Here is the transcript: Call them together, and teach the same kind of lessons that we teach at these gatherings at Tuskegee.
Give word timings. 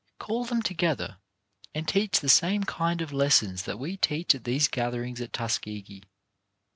Call 0.17 0.45
them 0.45 0.63
together, 0.63 1.19
and 1.75 1.87
teach 1.87 2.21
the 2.21 2.27
same 2.27 2.63
kind 2.63 3.01
of 3.03 3.13
lessons 3.13 3.61
that 3.65 3.77
we 3.77 3.97
teach 3.97 4.33
at 4.33 4.45
these 4.45 4.67
gatherings 4.67 5.21
at 5.21 5.31
Tuskegee. 5.31 6.01